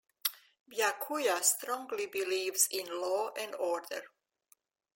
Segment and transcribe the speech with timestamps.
[0.67, 4.01] Byakuya strongly believes in law and order.